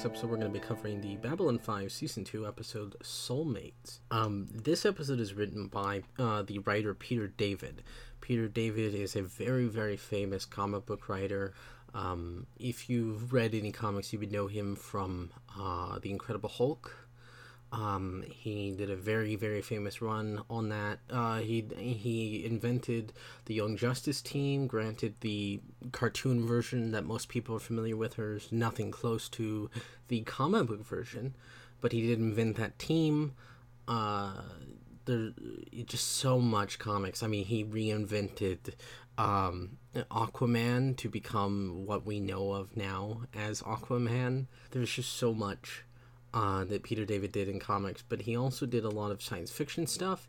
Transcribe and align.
this 0.00 0.06
episode, 0.06 0.30
we're 0.30 0.36
going 0.38 0.50
to 0.50 0.58
be 0.58 0.66
covering 0.66 0.98
the 1.02 1.16
Babylon 1.16 1.58
5 1.58 1.92
Season 1.92 2.24
2 2.24 2.46
episode 2.46 2.96
Soulmates. 3.02 3.98
Um, 4.10 4.48
this 4.50 4.86
episode 4.86 5.20
is 5.20 5.34
written 5.34 5.66
by 5.66 6.04
uh, 6.18 6.40
the 6.40 6.60
writer 6.60 6.94
Peter 6.94 7.28
David. 7.28 7.82
Peter 8.22 8.48
David 8.48 8.94
is 8.94 9.14
a 9.14 9.20
very, 9.20 9.66
very 9.66 9.98
famous 9.98 10.46
comic 10.46 10.86
book 10.86 11.10
writer. 11.10 11.52
Um, 11.92 12.46
if 12.58 12.88
you've 12.88 13.30
read 13.30 13.54
any 13.54 13.72
comics, 13.72 14.10
you 14.10 14.18
would 14.20 14.32
know 14.32 14.46
him 14.46 14.74
from 14.74 15.32
uh, 15.58 15.98
The 15.98 16.10
Incredible 16.10 16.48
Hulk. 16.48 17.09
Um, 17.72 18.24
he 18.28 18.72
did 18.72 18.90
a 18.90 18.96
very, 18.96 19.36
very 19.36 19.62
famous 19.62 20.02
run 20.02 20.42
on 20.50 20.70
that. 20.70 20.98
Uh, 21.08 21.38
he 21.38 21.64
he 21.76 22.44
invented 22.44 23.12
the 23.44 23.54
Young 23.54 23.76
Justice 23.76 24.20
team. 24.20 24.66
Granted, 24.66 25.14
the 25.20 25.60
cartoon 25.92 26.46
version 26.46 26.90
that 26.92 27.04
most 27.04 27.28
people 27.28 27.54
are 27.56 27.60
familiar 27.60 27.96
with 27.96 28.18
is 28.18 28.50
nothing 28.50 28.90
close 28.90 29.28
to 29.30 29.70
the 30.08 30.22
comic 30.22 30.66
book 30.66 30.84
version, 30.84 31.36
but 31.80 31.92
he 31.92 32.02
did 32.02 32.18
invent 32.18 32.56
that 32.56 32.78
team. 32.78 33.34
Uh, 33.86 34.42
there 35.04 35.30
just 35.84 36.06
so 36.06 36.38
much 36.38 36.78
comics. 36.78 37.22
I 37.22 37.26
mean, 37.26 37.44
he 37.44 37.64
reinvented 37.64 38.74
um, 39.18 39.78
Aquaman 39.94 40.96
to 40.98 41.08
become 41.08 41.84
what 41.86 42.06
we 42.06 42.20
know 42.20 42.52
of 42.52 42.76
now 42.76 43.22
as 43.34 43.62
Aquaman. 43.62 44.46
There's 44.70 44.92
just 44.92 45.12
so 45.14 45.34
much 45.34 45.84
uh, 46.32 46.64
that 46.64 46.82
Peter 46.82 47.04
David 47.04 47.32
did 47.32 47.48
in 47.48 47.58
comics, 47.58 48.02
but 48.08 48.22
he 48.22 48.36
also 48.36 48.66
did 48.66 48.84
a 48.84 48.90
lot 48.90 49.10
of 49.10 49.22
science 49.22 49.50
fiction 49.50 49.86
stuff, 49.86 50.28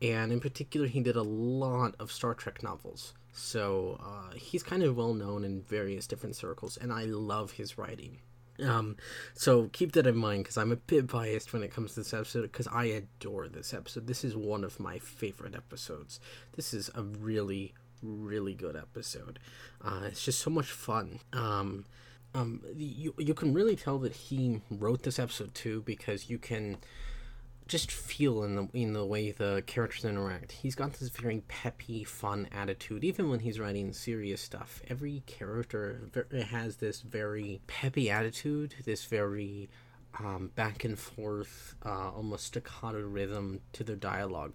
and 0.00 0.32
in 0.32 0.40
particular, 0.40 0.86
he 0.86 1.00
did 1.00 1.16
a 1.16 1.22
lot 1.22 1.94
of 1.98 2.12
Star 2.12 2.34
Trek 2.34 2.62
novels. 2.62 3.14
So 3.32 4.00
uh, 4.02 4.34
he's 4.34 4.62
kind 4.62 4.82
of 4.82 4.96
well 4.96 5.14
known 5.14 5.44
in 5.44 5.62
various 5.62 6.06
different 6.06 6.36
circles, 6.36 6.76
and 6.76 6.92
I 6.92 7.04
love 7.04 7.52
his 7.52 7.78
writing. 7.78 8.18
Um, 8.60 8.96
so 9.34 9.68
keep 9.72 9.92
that 9.92 10.06
in 10.06 10.16
mind 10.16 10.42
because 10.42 10.56
I'm 10.56 10.72
a 10.72 10.76
bit 10.76 11.06
biased 11.06 11.52
when 11.52 11.62
it 11.62 11.72
comes 11.72 11.94
to 11.94 12.00
this 12.00 12.12
episode 12.12 12.42
because 12.42 12.66
I 12.66 12.86
adore 12.86 13.48
this 13.48 13.72
episode. 13.72 14.06
This 14.06 14.24
is 14.24 14.36
one 14.36 14.64
of 14.64 14.80
my 14.80 14.98
favorite 14.98 15.54
episodes. 15.54 16.18
This 16.56 16.74
is 16.74 16.90
a 16.94 17.02
really, 17.02 17.74
really 18.02 18.54
good 18.54 18.74
episode. 18.74 19.38
Uh, 19.80 20.02
it's 20.06 20.24
just 20.24 20.40
so 20.40 20.50
much 20.50 20.72
fun. 20.72 21.20
Um, 21.32 21.84
um, 22.34 22.62
you 22.76 23.14
you 23.18 23.34
can 23.34 23.54
really 23.54 23.76
tell 23.76 23.98
that 23.98 24.12
he 24.12 24.60
wrote 24.70 25.02
this 25.02 25.18
episode 25.18 25.54
too 25.54 25.82
because 25.82 26.28
you 26.28 26.38
can 26.38 26.78
just 27.66 27.92
feel 27.92 28.42
in 28.42 28.56
the 28.56 28.68
in 28.72 28.92
the 28.94 29.04
way 29.04 29.30
the 29.30 29.62
characters 29.66 30.04
interact. 30.04 30.52
He's 30.52 30.74
got 30.74 30.94
this 30.94 31.10
very 31.10 31.42
peppy, 31.48 32.04
fun 32.04 32.48
attitude, 32.50 33.04
even 33.04 33.28
when 33.28 33.40
he's 33.40 33.60
writing 33.60 33.92
serious 33.92 34.40
stuff. 34.40 34.82
Every 34.88 35.22
character 35.26 36.10
has 36.50 36.76
this 36.76 37.02
very 37.02 37.60
peppy 37.66 38.10
attitude, 38.10 38.74
this 38.84 39.04
very 39.04 39.68
um, 40.18 40.50
back 40.54 40.84
and 40.84 40.98
forth, 40.98 41.74
uh, 41.84 42.10
almost 42.10 42.46
staccato 42.46 43.00
rhythm 43.00 43.60
to 43.74 43.84
their 43.84 43.96
dialogue. 43.96 44.52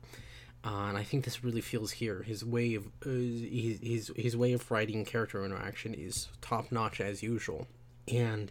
Uh, 0.65 0.85
and 0.87 0.97
I 0.97 1.03
think 1.03 1.25
this 1.25 1.43
really 1.43 1.61
feels 1.61 1.91
here. 1.91 2.23
His 2.23 2.45
way 2.45 2.75
of 2.75 2.87
uh, 3.05 3.09
his, 3.09 3.79
his 3.81 4.11
his 4.15 4.37
way 4.37 4.53
of 4.53 4.71
writing 4.71 5.03
character 5.03 5.43
interaction 5.43 5.93
is 5.93 6.29
top 6.41 6.71
notch 6.71 7.01
as 7.01 7.21
usual, 7.21 7.67
and 8.07 8.49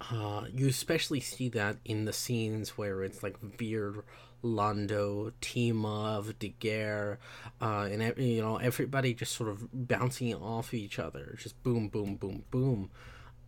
uh, 0.00 0.44
you 0.52 0.68
especially 0.68 1.20
see 1.20 1.48
that 1.48 1.76
in 1.84 2.04
the 2.04 2.12
scenes 2.12 2.78
where 2.78 3.02
it's 3.02 3.24
like 3.24 3.38
Vir, 3.40 4.04
Londo, 4.44 5.32
Tima, 5.42 6.22
Daggair, 6.34 7.18
uh, 7.60 7.88
and 7.90 8.16
you 8.16 8.40
know 8.40 8.56
everybody 8.56 9.12
just 9.12 9.32
sort 9.32 9.50
of 9.50 9.68
bouncing 9.72 10.32
off 10.34 10.72
each 10.72 11.00
other, 11.00 11.36
just 11.36 11.60
boom, 11.64 11.88
boom, 11.88 12.14
boom, 12.14 12.44
boom. 12.52 12.90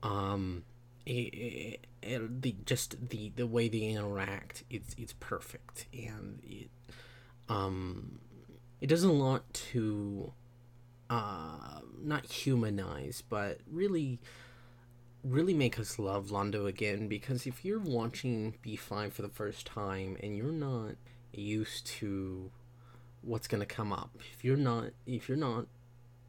Um, 0.03 0.65
it, 1.07 1.81
it, 2.03 2.43
the 2.43 2.57
just 2.67 3.11
the 3.11 3.33
the 3.37 3.47
way 3.47 3.69
they 3.69 3.83
interact, 3.83 4.65
it's 4.71 4.95
it's 4.99 5.15
perfect, 5.21 5.87
and 5.95 6.41
it 6.43 6.69
um, 7.53 8.19
it 8.81 8.87
does 8.87 9.05
a 9.05 9.13
lot 9.13 9.53
to 9.53 10.33
uh, 11.11 11.81
not 12.03 12.25
humanize, 12.27 13.23
but 13.29 13.61
really, 13.71 14.19
really 15.23 15.55
make 15.55 15.79
us 15.79 15.99
love 15.99 16.29
Londo 16.29 16.67
again. 16.67 17.09
Because 17.09 17.47
if 17.47 17.65
you're 17.65 17.79
watching 17.79 18.55
B5 18.65 19.13
for 19.13 19.23
the 19.23 19.29
first 19.29 19.67
time 19.67 20.17
and 20.23 20.37
you're 20.37 20.47
not 20.47 20.95
used 21.33 21.87
to 21.87 22.51
what's 23.21 23.47
gonna 23.47 23.67
come 23.67 23.93
up, 23.93 24.11
if 24.33 24.45
you're 24.45 24.57
not, 24.57 24.87
if 25.07 25.29
you're 25.29 25.37
not 25.37 25.67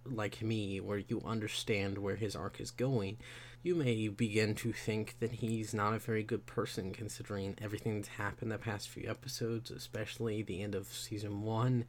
like 0.05 0.41
me, 0.41 0.79
where 0.79 0.97
you 0.97 1.21
understand 1.25 1.97
where 1.97 2.15
his 2.15 2.35
arc 2.35 2.59
is 2.59 2.71
going, 2.71 3.17
you 3.63 3.75
may 3.75 4.09
begin 4.09 4.55
to 4.55 4.73
think 4.73 5.15
that 5.19 5.31
he's 5.31 5.73
not 5.73 5.93
a 5.93 5.99
very 5.99 6.23
good 6.23 6.45
person 6.45 6.91
considering 6.91 7.57
everything 7.61 7.95
that's 7.95 8.09
happened 8.09 8.51
the 8.51 8.57
past 8.57 8.89
few 8.89 9.09
episodes, 9.09 9.71
especially 9.71 10.43
the 10.43 10.61
end 10.61 10.75
of 10.75 10.87
season 10.87 11.43
one 11.43 11.85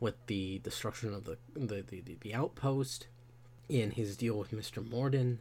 with 0.00 0.14
the 0.26 0.58
destruction 0.58 1.14
of 1.14 1.24
the 1.24 1.38
the, 1.56 1.82
the, 1.82 2.16
the 2.20 2.34
outpost 2.34 3.06
and 3.70 3.94
his 3.94 4.16
deal 4.16 4.38
with 4.38 4.52
Mr. 4.52 4.86
Morden. 4.86 5.40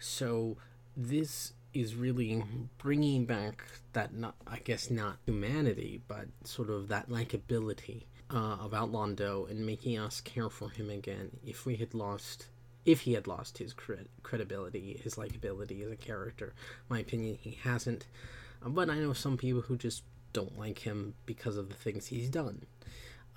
So 0.00 0.56
this 0.96 1.52
is 1.72 1.94
really 1.94 2.42
bringing 2.78 3.24
back 3.24 3.64
that 3.92 4.12
not 4.12 4.34
I 4.46 4.58
guess 4.58 4.90
not 4.90 5.18
humanity, 5.26 6.02
but 6.08 6.26
sort 6.42 6.70
of 6.70 6.88
that 6.88 7.08
likability 7.08 8.04
uh, 8.32 8.56
of 8.60 8.74
Outlander 8.74 9.46
and 9.48 9.66
making 9.66 9.98
us 9.98 10.20
care 10.20 10.48
for 10.48 10.70
him 10.70 10.90
again. 10.90 11.30
If 11.44 11.66
we 11.66 11.76
had 11.76 11.94
lost 11.94 12.46
if 12.84 13.02
he 13.02 13.12
had 13.12 13.26
lost 13.26 13.58
his 13.58 13.74
cred- 13.74 14.08
credibility, 14.22 14.98
his 15.02 15.16
likability 15.16 15.84
as 15.84 15.92
a 15.92 15.96
character. 15.96 16.54
My 16.88 17.00
opinion, 17.00 17.38
he 17.40 17.58
hasn't. 17.62 18.06
But 18.64 18.90
I 18.90 18.98
know 18.98 19.12
some 19.12 19.36
people 19.36 19.62
who 19.62 19.76
just 19.76 20.02
don't 20.32 20.58
like 20.58 20.78
him 20.80 21.14
because 21.26 21.56
of 21.56 21.68
the 21.68 21.74
things 21.74 22.06
he's 22.06 22.30
done. 22.30 22.62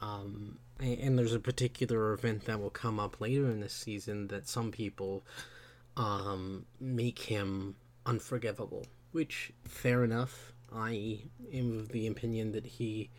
Um, 0.01 0.59
and, 0.79 0.99
and, 0.99 1.19
there's 1.19 1.33
a 1.33 1.39
particular 1.39 2.13
event 2.13 2.45
that 2.45 2.59
will 2.59 2.69
come 2.69 2.99
up 2.99 3.21
later 3.21 3.45
in 3.49 3.61
this 3.61 3.73
season 3.73 4.27
that 4.27 4.47
some 4.47 4.71
people 4.71 5.23
um, 5.95 6.65
make 6.79 7.19
him 7.19 7.75
unforgivable, 8.05 8.85
which, 9.11 9.53
fair 9.63 10.03
enough. 10.03 10.51
I 10.75 11.19
am 11.53 11.79
of 11.79 11.89
the 11.89 12.07
opinion 12.07 12.51
that 12.53 12.65
he 12.65 13.11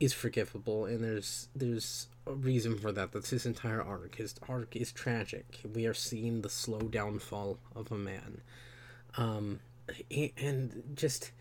is 0.00 0.14
forgivable, 0.14 0.86
and 0.86 1.04
there's 1.04 1.48
there's 1.54 2.08
a 2.26 2.32
reason 2.32 2.78
for 2.78 2.90
that. 2.90 3.12
That's 3.12 3.30
his 3.30 3.46
entire 3.46 3.82
arc. 3.82 4.16
His 4.16 4.34
arc 4.48 4.74
is 4.74 4.90
tragic. 4.90 5.60
We 5.74 5.86
are 5.86 5.94
seeing 5.94 6.40
the 6.40 6.48
slow 6.48 6.80
downfall 6.80 7.58
of 7.76 7.92
a 7.92 7.98
man, 7.98 8.40
um, 9.16 9.60
and 10.10 10.82
just 10.94 11.32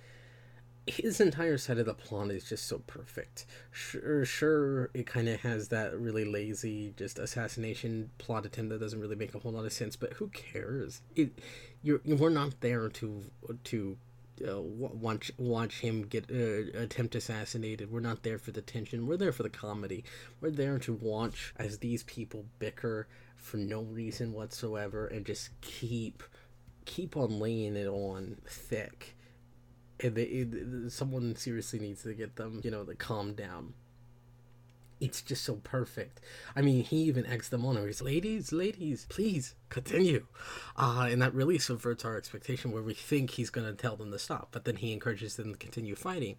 his 0.88 1.22
entire 1.22 1.58
side 1.58 1.78
of 1.78 1.86
the 1.86 1.94
plot 1.94 2.32
is 2.32 2.50
just 2.50 2.68
so 2.68 2.80
perfect. 2.80 3.46
Sure, 3.72 4.26
sure, 4.26 4.90
it 4.94 5.06
kind 5.06 5.30
of 5.30 5.40
has 5.42 5.70
that 5.70 5.98
really 5.98 6.26
lazy, 6.26 6.94
just 6.98 7.20
assassination 7.20 8.10
plot 8.18 8.46
attempt 8.46 8.72
that 8.72 8.80
doesn't 8.80 9.00
really 9.00 9.16
make 9.16 9.36
a 9.36 9.40
whole 9.40 9.52
lot 9.52 9.66
of 9.66 9.74
sense. 9.74 9.96
But 9.96 10.14
who 10.14 10.28
cares? 10.28 11.02
It, 11.16 11.32
you're 11.82 12.02
we're 12.06 12.30
not 12.30 12.60
there 12.62 12.90
to 12.90 13.24
to 13.66 13.98
uh, 14.48 14.60
watch 14.62 15.32
watch 15.38 15.80
him 15.80 16.04
get 16.04 16.30
uh, 16.32 16.78
attempt 16.80 17.16
assassinated. 17.16 17.92
We're 17.92 18.00
not 18.00 18.24
there 18.24 18.38
for 18.38 18.52
the 18.52 18.62
tension. 18.62 19.08
We're 19.08 19.18
there 19.18 19.32
for 19.32 19.44
the 19.44 19.50
comedy. 19.50 20.04
We're 20.42 20.52
there 20.52 20.80
to 20.80 20.94
watch 20.94 21.54
as 21.58 21.80
these 21.80 22.04
people 22.04 22.46
bicker 22.60 23.08
for 23.36 23.58
no 23.58 23.82
reason 23.82 24.34
whatsoever 24.34 25.08
and 25.08 25.26
just 25.26 25.50
keep 25.62 26.24
keep 26.86 27.16
on 27.16 27.40
laying 27.40 27.76
it 27.76 27.88
on 27.88 28.38
thick. 28.48 29.16
And 30.02 30.16
they, 30.16 30.24
it, 30.24 30.92
someone 30.92 31.36
seriously 31.36 31.80
needs 31.80 32.04
to 32.04 32.14
get 32.14 32.36
them, 32.38 32.62
you 32.64 32.72
know, 32.72 32.84
to 32.84 32.96
calm 32.96 33.34
down 33.34 33.74
it's 35.00 35.22
just 35.22 35.44
so 35.44 35.56
perfect. 35.56 36.20
I 36.56 36.62
mean, 36.62 36.84
he 36.84 36.98
even 37.04 37.26
eggs 37.26 37.50
them 37.50 37.66
on. 37.66 37.86
He's, 37.86 38.02
ladies, 38.02 38.52
ladies, 38.52 39.06
please 39.10 39.56
continue. 39.70 40.26
Uh, 40.76 41.08
and 41.10 41.22
that 41.22 41.34
really 41.34 41.58
subverts 41.58 42.06
our 42.06 42.18
expectation 42.18 42.72
where 42.72 42.84
we 42.84 42.94
think 42.94 43.32
he's 43.32 43.50
going 43.50 43.68
to 43.68 43.74
tell 43.74 43.96
them 43.96 44.12
to 44.12 44.20
stop, 44.20 44.50
but 44.52 44.66
then 44.66 44.78
he 44.78 44.92
encourages 44.94 45.36
them 45.36 45.54
to 45.54 45.58
continue 45.58 45.96
fighting 45.96 46.38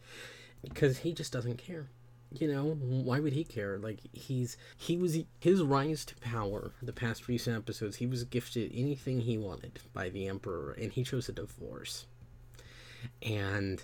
because 0.62 0.98
he 0.98 1.12
just 1.12 1.32
doesn't 1.32 1.56
care. 1.56 1.88
You 2.32 2.52
know, 2.52 2.64
why 2.74 3.18
would 3.18 3.32
he 3.32 3.42
care? 3.42 3.78
Like, 3.78 3.98
he's, 4.12 4.56
he 4.76 4.96
was, 4.96 5.18
his 5.40 5.62
rise 5.62 6.04
to 6.04 6.14
power, 6.16 6.72
the 6.80 6.92
past 6.92 7.26
recent 7.26 7.56
episodes, 7.56 7.96
he 7.96 8.06
was 8.06 8.22
gifted 8.22 8.70
anything 8.72 9.20
he 9.20 9.36
wanted 9.36 9.80
by 9.92 10.10
the 10.10 10.28
Emperor, 10.28 10.76
and 10.80 10.92
he 10.92 11.02
chose 11.02 11.28
a 11.28 11.32
divorce. 11.32 12.06
And 13.20 13.82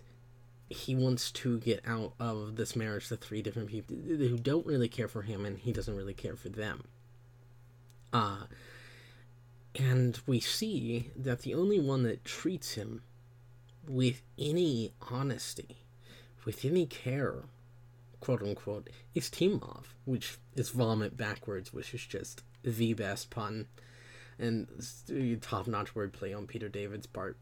he 0.69 0.95
wants 0.95 1.31
to 1.31 1.59
get 1.61 1.81
out 1.87 2.15
of 2.19 2.57
this 2.57 2.75
marriage 2.75 3.09
to 3.09 3.17
three 3.17 3.43
different 3.43 3.69
people 3.69 3.97
who 3.97 4.37
don't 4.37 4.67
really 4.67 4.89
care 4.89 5.09
for 5.09 5.23
him 5.23 5.45
and 5.45 5.59
he 5.59 5.73
doesn't 5.73 5.97
really 5.97 6.15
care 6.15 6.37
for 6.37 6.49
them. 6.49 6.85
Uh, 8.13 8.45
and 9.77 10.19
we 10.27 10.41
see 10.41 11.11
that 11.15 11.43
the 11.43 11.55
only 11.55 11.79
one 11.79 12.03
that 12.03 12.25
treats 12.25 12.75
him 12.75 13.03
with 13.87 14.23
any 14.39 14.93
honesty, 15.11 15.77
with 16.45 16.65
any 16.65 16.87
care, 16.87 17.45
quote 18.21 18.43
unquote, 18.43 18.89
is 19.15 19.29
Timov, 19.29 19.85
which 20.05 20.39
is 20.55 20.71
vomit 20.71 21.17
backwards, 21.17 21.73
which 21.73 21.95
is 21.95 22.05
just 22.05 22.43
the 22.65 22.95
best 22.95 23.31
pun. 23.31 23.67
and 24.39 24.67
top 25.41 25.67
notch 25.67 25.95
wordplay 25.95 26.37
on 26.37 26.47
Peter 26.47 26.69
David's 26.69 27.07
part. 27.07 27.37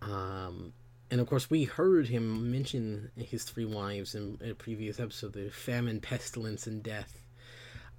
Um, 0.00 0.72
and 1.12 1.20
of 1.20 1.26
course, 1.26 1.50
we 1.50 1.64
heard 1.64 2.08
him 2.08 2.50
mention 2.50 3.10
his 3.18 3.44
three 3.44 3.66
wives 3.66 4.14
in 4.14 4.38
a 4.42 4.54
previous 4.54 4.98
episode 4.98 5.34
the 5.34 5.50
famine, 5.50 6.00
pestilence, 6.00 6.66
and 6.66 6.82
death. 6.82 7.20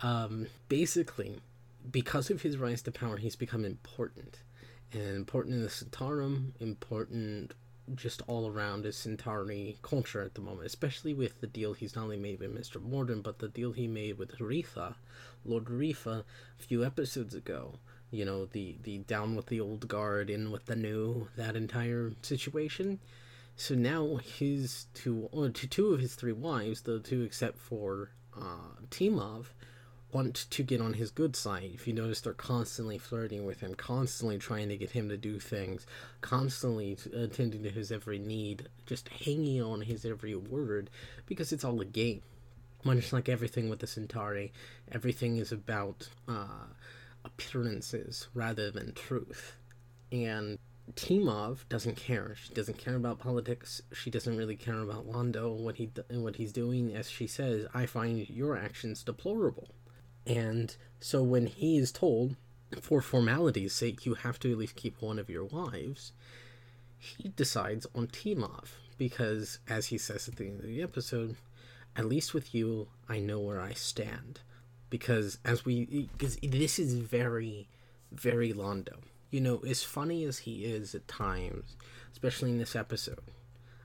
Um, 0.01 0.47
basically, 0.67 1.39
because 1.91 2.31
of 2.31 2.41
his 2.41 2.57
rise 2.57 2.81
to 2.81 2.91
power, 2.91 3.17
he's 3.17 3.35
become 3.35 3.65
important. 3.65 4.39
And 4.91 5.15
important 5.15 5.53
in 5.53 5.61
the 5.61 5.67
Centaurum, 5.67 6.59
important 6.59 7.53
just 7.93 8.23
all 8.25 8.49
around 8.49 8.83
his 8.85 8.97
Centauri 8.97 9.77
culture 9.83 10.23
at 10.23 10.33
the 10.33 10.41
moment, 10.41 10.65
especially 10.65 11.13
with 11.13 11.39
the 11.39 11.45
deal 11.45 11.73
he's 11.73 11.95
not 11.95 12.05
only 12.05 12.17
made 12.17 12.39
with 12.39 12.57
Mr. 12.57 12.81
Morden, 12.81 13.21
but 13.21 13.37
the 13.37 13.47
deal 13.47 13.73
he 13.73 13.87
made 13.87 14.17
with 14.17 14.39
Refa, 14.39 14.95
Lord 15.45 15.65
Refa, 15.65 16.23
a 16.59 16.63
few 16.63 16.83
episodes 16.83 17.35
ago. 17.35 17.75
You 18.13 18.25
know, 18.25 18.45
the, 18.45 18.77
the 18.83 18.99
down 18.99 19.35
with 19.35 19.47
the 19.47 19.59
old 19.59 19.87
guard, 19.87 20.29
in 20.29 20.51
with 20.51 20.67
the 20.67 20.75
new, 20.75 21.29
that 21.35 21.55
entire 21.55 22.11
situation. 22.21 22.99
So 23.55 23.73
now 23.73 24.17
his 24.17 24.85
two, 24.93 25.29
or 25.31 25.49
to 25.49 25.67
two 25.67 25.93
of 25.93 25.99
his 25.99 26.13
three 26.13 26.31
wives, 26.31 26.81
the 26.81 26.99
two 26.99 27.23
except 27.23 27.57
for 27.57 28.11
uh, 28.39 28.77
Timov, 28.91 29.45
want 30.11 30.45
to 30.51 30.63
get 30.63 30.79
on 30.79 30.93
his 30.93 31.09
good 31.09 31.35
side. 31.35 31.71
If 31.73 31.87
you 31.87 31.93
notice, 31.93 32.21
they're 32.21 32.33
constantly 32.33 32.99
flirting 32.99 33.45
with 33.45 33.61
him, 33.61 33.73
constantly 33.73 34.37
trying 34.37 34.69
to 34.69 34.77
get 34.77 34.91
him 34.91 35.09
to 35.09 35.17
do 35.17 35.39
things, 35.39 35.87
constantly 36.21 36.95
attending 37.15 37.63
to 37.63 37.71
his 37.71 37.91
every 37.91 38.19
need, 38.19 38.69
just 38.85 39.09
hanging 39.09 39.63
on 39.63 39.81
his 39.81 40.05
every 40.05 40.35
word, 40.35 40.91
because 41.25 41.51
it's 41.51 41.63
all 41.63 41.81
a 41.81 41.85
game. 41.85 42.21
Much 42.83 43.11
like 43.11 43.27
everything 43.27 43.69
with 43.69 43.79
the 43.79 43.87
Centauri, 43.87 44.51
everything 44.91 45.37
is 45.37 45.51
about 45.51 46.09
uh, 46.27 46.67
appearances 47.25 48.27
rather 48.33 48.71
than 48.71 48.93
truth. 48.93 49.55
And 50.11 50.59
Timov 50.95 51.67
doesn't 51.69 51.95
care. 51.95 52.35
She 52.35 52.53
doesn't 52.53 52.77
care 52.77 52.95
about 52.95 53.19
politics. 53.19 53.81
She 53.93 54.09
doesn't 54.09 54.37
really 54.37 54.55
care 54.55 54.79
about 54.79 55.07
Londo 55.07 55.55
what 55.55 55.77
he 55.77 55.89
what 56.09 56.35
he's 56.35 56.51
doing. 56.51 56.93
As 56.93 57.09
she 57.09 57.25
says, 57.25 57.65
I 57.73 57.85
find 57.85 58.29
your 58.29 58.57
actions 58.57 59.03
deplorable. 59.03 59.69
And 60.27 60.75
so 60.99 61.23
when 61.23 61.47
he 61.47 61.77
is 61.77 61.91
told, 61.91 62.35
for 62.81 63.01
formality's 63.01 63.73
sake, 63.73 64.05
you 64.05 64.15
have 64.15 64.39
to 64.39 64.51
at 64.51 64.57
least 64.57 64.75
keep 64.75 65.01
one 65.01 65.19
of 65.19 65.29
your 65.29 65.45
wives, 65.45 66.11
he 66.97 67.29
decides 67.29 67.85
on 67.95 68.07
Timov. 68.07 68.67
Because, 68.97 69.59
as 69.67 69.87
he 69.87 69.97
says 69.97 70.27
at 70.27 70.35
the 70.35 70.45
end 70.45 70.59
of 70.59 70.67
the 70.67 70.81
episode, 70.81 71.35
at 71.95 72.05
least 72.05 72.33
with 72.33 72.53
you, 72.53 72.87
I 73.09 73.19
know 73.19 73.39
where 73.39 73.59
I 73.59 73.73
stand. 73.73 74.41
Because 74.93 75.39
as 75.43 75.65
we, 75.65 76.07
because 76.15 76.37
this 76.43 76.77
is 76.77 76.93
very, 76.93 77.67
very 78.11 78.53
Londo. 78.53 78.97
You 79.31 79.41
know, 79.41 79.57
as 79.67 79.81
funny 79.81 80.23
as 80.23 80.37
he 80.37 80.65
is 80.65 80.93
at 80.93 81.07
times, 81.07 81.75
especially 82.11 82.51
in 82.51 82.59
this 82.59 82.75
episode, 82.75 83.17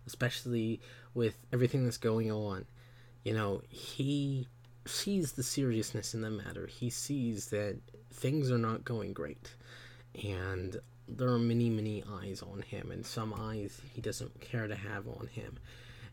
especially 0.06 0.82
with 1.14 1.46
everything 1.50 1.84
that's 1.86 1.96
going 1.96 2.30
on, 2.30 2.66
you 3.24 3.32
know, 3.32 3.62
he 3.70 4.48
sees 4.84 5.32
the 5.32 5.42
seriousness 5.42 6.12
in 6.12 6.20
the 6.20 6.28
matter. 6.28 6.66
He 6.66 6.90
sees 6.90 7.46
that 7.46 7.78
things 8.12 8.50
are 8.50 8.58
not 8.58 8.84
going 8.84 9.14
great. 9.14 9.54
And 10.22 10.78
there 11.08 11.30
are 11.30 11.38
many, 11.38 11.70
many 11.70 12.04
eyes 12.20 12.42
on 12.42 12.60
him, 12.60 12.90
and 12.90 13.06
some 13.06 13.32
eyes 13.32 13.80
he 13.94 14.02
doesn't 14.02 14.42
care 14.42 14.68
to 14.68 14.76
have 14.76 15.08
on 15.08 15.28
him. 15.28 15.56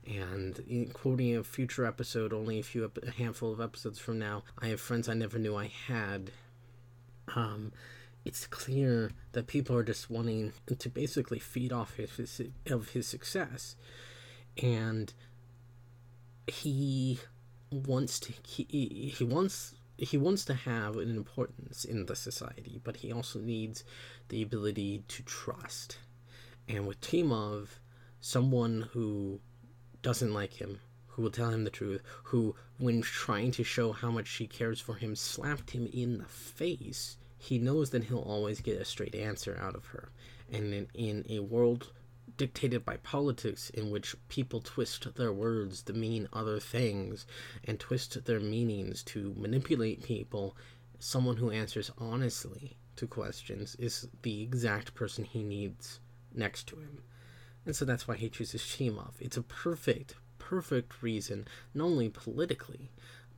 And 0.07 0.92
quoting 0.94 1.36
a 1.36 1.44
future 1.44 1.86
episode, 1.86 2.31
only 2.31 2.60
a 2.60 2.63
few, 2.63 2.90
a 3.06 3.12
handful 3.12 3.52
of 3.52 3.60
episodes 3.60 3.98
from 3.98 4.19
now, 4.19 4.44
I 4.60 4.68
have 4.68 4.80
friends 4.80 5.10
I 5.10 5.16
never 5.16 5.40
knew 5.40 5.56
I 5.56 5.72
had. 5.88 6.31
Um, 7.36 7.72
it's 8.24 8.46
clear 8.46 9.12
that 9.31 9.48
people 9.48 9.75
are 9.75 9.84
just 9.84 10.10
wanting 10.10 10.54
to 10.78 10.90
basically 10.90 11.40
feed 11.40 11.74
off 11.74 11.96
his, 11.96 12.12
his 12.18 12.42
of 12.68 12.90
his 12.90 13.07
success, 13.07 13.75
and 14.62 15.13
he 16.48 17.19
wants 17.72 18.19
to 18.22 18.34
he, 18.46 19.12
he 19.16 19.24
wants 19.24 19.75
he 19.98 20.18
wants 20.18 20.44
to 20.46 20.54
have 20.54 20.98
an 20.98 21.10
importance 21.10 21.86
in 21.86 22.06
the 22.06 22.16
society, 22.16 22.81
but 22.84 22.98
he 22.98 23.12
also 23.12 23.40
needs 23.40 23.84
the 24.30 24.42
ability 24.42 25.04
to 25.08 25.24
trust. 25.24 25.98
And 26.68 26.88
with 26.88 27.00
Timov, 27.01 27.68
someone 28.19 28.90
who 28.92 29.40
doesn't 30.06 30.36
like 30.36 30.54
him, 30.54 30.80
who 31.07 31.24
will 31.24 31.31
tell 31.31 31.50
him 31.50 31.63
the 31.63 31.72
truth, 31.72 32.04
who, 32.25 32.56
when 32.78 33.02
trying 33.02 33.50
to 33.50 33.63
show 33.63 33.92
how 33.92 34.12
much 34.12 34.28
she 34.28 34.46
cares 34.46 34.80
for 34.80 34.94
him, 34.94 35.16
slapped 35.16 35.72
him 35.72 35.90
in 35.92 36.19
the 36.19 36.25
face, 36.25 37.18
he 37.40 37.57
knows 37.57 37.90
that 37.90 38.04
he'll 38.04 38.19
always 38.19 38.62
get 38.62 38.80
a 38.80 38.86
straight 38.86 39.16
answer 39.16 39.57
out 39.60 39.74
of 39.74 39.88
her. 39.88 40.10
And 40.54 40.75
in, 40.75 40.88
in 40.94 41.25
a 41.28 41.40
world 41.40 41.92
dictated 42.38 42.86
by 42.86 42.98
politics 42.98 43.72
in 43.72 43.90
which 43.90 44.16
people 44.30 44.62
twist 44.62 45.16
their 45.16 45.34
words 45.34 45.81
to 45.81 45.94
mean 45.94 46.30
other 46.31 46.60
things 46.60 47.25
and 47.63 47.80
twist 47.80 48.25
their 48.25 48.40
meanings 48.40 49.01
to 49.06 49.34
manipulate 49.36 50.04
people, 50.04 50.56
someone 51.00 51.38
who 51.38 51.50
answers 51.50 51.90
honestly 51.98 52.78
to 52.96 53.08
questions 53.08 53.75
is 53.80 54.08
the 54.22 54.44
exact 54.44 54.94
person 54.94 55.24
he 55.24 55.42
needs 55.42 56.00
next 56.31 56.68
to 56.68 56.75
him. 56.75 57.01
And 57.65 57.75
so 57.75 57.85
that's 57.85 58.07
why 58.07 58.15
he 58.15 58.29
chooses 58.29 58.62
Timov. 58.62 59.13
It's 59.19 59.38
a 59.38 59.41
perfect, 59.41 60.15
perfect 60.38 61.01
reason, 61.01 61.47
not 61.73 61.85
only 61.85 62.09
politically, 62.09 62.91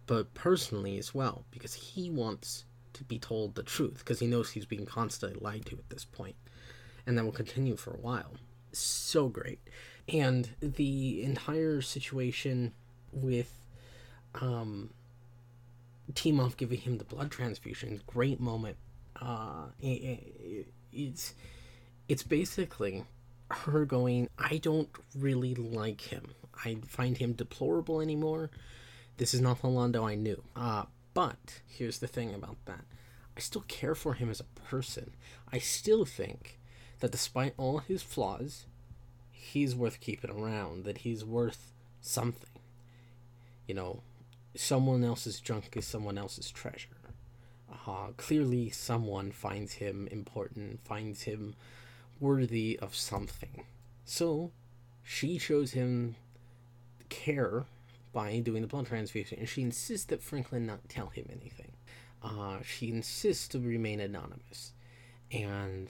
but 0.06 0.34
personally 0.34 0.98
as 0.98 1.14
well, 1.14 1.46
because 1.52 1.74
he 1.74 2.10
wants 2.10 2.66
to 2.94 3.04
be 3.04 3.20
told 3.20 3.56
the 3.56 3.64
truth, 3.64 4.00
because 4.00 4.20
he 4.20 4.28
knows 4.28 4.52
he's 4.52 4.66
being 4.66 4.86
constantly 4.86 5.40
lied 5.40 5.66
to 5.68 5.78
at 5.78 5.90
this 5.90 6.06
point. 6.06 6.36
And 7.06 7.18
that 7.18 7.24
will 7.24 7.32
continue 7.32 7.78
for 7.78 7.92
a 7.92 8.00
while 8.00 8.34
so 8.78 9.28
great. 9.30 9.60
And 10.08 10.50
the 10.62 11.24
entire 11.24 11.82
situation 11.82 12.74
with 13.12 13.60
um, 14.36 14.92
Timov 16.14 16.58
giving 16.58 16.80
him 16.80 16.98
the 16.98 17.04
blood 17.04 17.32
transfusion, 17.32 18.02
great 18.08 18.40
moment. 18.40 18.78
Uh, 19.20 19.68
it, 19.82 19.88
it, 19.88 20.68
it's 20.94 21.34
it's 22.08 22.24
basically 22.24 23.04
her 23.50 23.86
going, 23.86 24.30
I 24.38 24.58
don't 24.58 24.90
really 25.16 25.56
like 25.56 26.02
him. 26.02 26.34
I 26.64 26.78
find 26.88 27.18
him 27.18 27.34
deplorable 27.34 28.02
anymore. 28.02 28.50
This 29.18 29.34
is 29.34 29.42
not 29.42 29.62
the 29.62 29.68
Londo 29.68 30.08
I 30.08 30.16
knew. 30.16 30.44
Uh, 30.56 30.86
but 31.14 31.62
here's 31.66 32.00
the 32.00 32.08
thing 32.08 32.34
about 32.34 32.58
that. 32.66 32.86
I 33.36 33.40
still 33.40 33.64
care 33.68 33.96
for 33.96 34.16
him 34.16 34.30
as 34.30 34.40
a 34.40 34.62
person. 34.62 35.14
I 35.52 35.60
still 35.60 36.06
think 36.06 36.60
that 37.00 37.12
despite 37.12 37.54
all 37.58 37.80
his 37.80 38.02
flaws, 38.02 38.66
he's 39.32 39.76
worth 39.76 40.00
keeping 40.00 40.32
around, 40.32 40.84
that 40.86 41.00
he's 41.00 41.24
worth 41.24 41.72
something. 42.02 42.50
You 43.68 43.76
know, 43.76 44.02
someone 44.56 45.04
else's 45.04 45.40
junk 45.40 45.76
is 45.76 45.86
someone 45.86 46.18
else's 46.18 46.50
treasure. 46.50 46.90
Uh, 47.86 48.10
clearly, 48.18 48.70
someone 48.70 49.32
finds 49.32 49.74
him 49.74 50.08
important, 50.12 50.84
finds 50.86 51.24
him 51.24 51.56
worthy 52.20 52.78
of 52.82 52.96
something. 52.96 53.66
So, 54.06 54.52
she 55.04 55.38
shows 55.38 55.72
him 55.72 56.16
care 57.10 57.66
by 58.14 58.40
doing 58.40 58.62
the 58.62 58.68
blood 58.68 58.88
transfusion, 58.88 59.40
and 59.40 59.50
she 59.50 59.62
insists 59.62 60.06
that 60.08 60.22
Franklin 60.22 60.66
not 60.66 60.90
tell 60.90 61.08
him 61.08 61.28
anything. 61.30 61.72
Uh, 62.24 62.58
she 62.64 62.90
insists 62.90 63.48
to 63.50 63.60
remain 63.60 64.00
anonymous, 64.00 64.74
and 65.32 65.90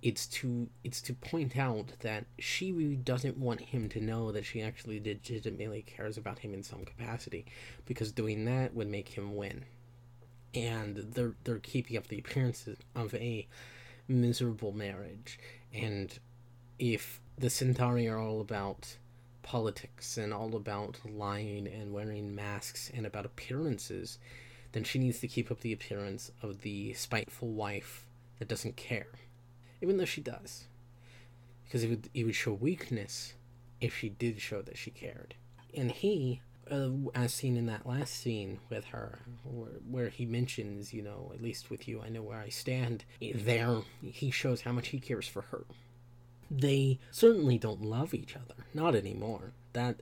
it's 0.00 0.26
to 0.26 0.68
it's 0.84 1.02
to 1.02 1.12
point 1.12 1.56
out 1.56 1.92
that 2.00 2.24
she 2.38 2.70
doesn't 2.96 3.36
want 3.36 3.60
him 3.60 3.88
to 3.88 4.00
know 4.00 4.30
that 4.30 4.44
she 4.44 4.62
actually 4.62 5.00
legitimately 5.00 5.82
cares 5.82 6.16
about 6.16 6.38
him 6.38 6.54
in 6.54 6.62
some 6.62 6.84
capacity 6.84 7.44
because 7.84 8.12
doing 8.12 8.44
that 8.44 8.74
would 8.74 8.88
make 8.88 9.08
him 9.08 9.34
win 9.34 9.64
and 10.54 10.96
they're 10.96 11.34
they're 11.44 11.58
keeping 11.58 11.96
up 11.96 12.06
the 12.06 12.18
appearances 12.18 12.78
of 12.94 13.14
a 13.14 13.46
miserable 14.08 14.72
marriage 14.72 15.38
and 15.72 16.18
if 16.78 17.20
the 17.36 17.50
centauri 17.50 18.08
are 18.08 18.18
all 18.18 18.40
about 18.40 18.96
politics 19.42 20.16
and 20.16 20.32
all 20.32 20.56
about 20.56 20.98
lying 21.04 21.66
and 21.66 21.92
wearing 21.92 22.34
masks 22.34 22.90
and 22.94 23.06
about 23.06 23.26
appearances 23.26 24.18
then 24.72 24.84
she 24.84 24.98
needs 24.98 25.20
to 25.20 25.28
keep 25.28 25.50
up 25.50 25.60
the 25.60 25.72
appearance 25.72 26.30
of 26.42 26.62
the 26.62 26.92
spiteful 26.94 27.48
wife 27.48 28.06
that 28.38 28.48
doesn't 28.48 28.76
care 28.76 29.08
even 29.80 29.96
though 29.96 30.04
she 30.04 30.20
does, 30.20 30.64
because 31.64 31.84
it 31.84 31.90
would 31.90 32.08
it 32.14 32.24
would 32.24 32.34
show 32.34 32.52
weakness 32.52 33.34
if 33.80 33.96
she 33.96 34.08
did 34.08 34.40
show 34.40 34.62
that 34.62 34.76
she 34.76 34.90
cared. 34.90 35.34
And 35.76 35.92
he, 35.92 36.40
uh, 36.70 36.90
as 37.14 37.32
seen 37.32 37.56
in 37.56 37.66
that 37.66 37.86
last 37.86 38.14
scene 38.14 38.60
with 38.68 38.86
her, 38.86 39.18
where, 39.44 39.68
where 39.88 40.08
he 40.08 40.26
mentions, 40.26 40.92
you 40.92 41.02
know, 41.02 41.30
at 41.34 41.42
least 41.42 41.70
with 41.70 41.88
you, 41.88 42.00
I 42.04 42.08
know 42.08 42.22
where 42.22 42.38
I 42.38 42.48
stand. 42.48 43.04
There, 43.20 43.82
he 44.02 44.30
shows 44.30 44.62
how 44.62 44.72
much 44.72 44.88
he 44.88 45.00
cares 45.00 45.28
for 45.28 45.42
her. 45.42 45.64
They 46.50 46.98
certainly 47.10 47.58
don't 47.58 47.82
love 47.82 48.14
each 48.14 48.34
other, 48.36 48.64
not 48.72 48.94
anymore. 48.94 49.52
That 49.74 49.96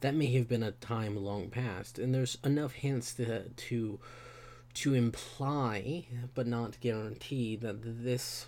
that 0.00 0.14
may 0.14 0.32
have 0.32 0.48
been 0.48 0.62
a 0.62 0.72
time 0.72 1.14
long 1.16 1.50
past, 1.50 1.98
and 1.98 2.14
there's 2.14 2.38
enough 2.42 2.72
hints 2.72 3.12
to 3.14 3.50
to 3.50 4.00
to 4.72 4.94
imply 4.94 6.06
but 6.34 6.46
not 6.46 6.80
guarantee 6.80 7.56
that 7.56 7.82
this 7.82 8.46